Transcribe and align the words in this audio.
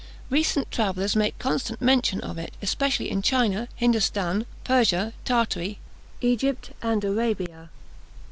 Recent 0.31 0.71
travellers 0.71 1.15
make 1.15 1.37
constant 1.37 1.79
mention 1.79 2.21
of 2.21 2.39
it, 2.39 2.53
especially 2.59 3.11
in 3.11 3.21
China, 3.21 3.67
Hindostan, 3.75 4.47
Persia, 4.63 5.13
Tartary, 5.25 5.77
Egypt, 6.21 6.71
and 6.81 7.03
Arabia. 7.03 7.69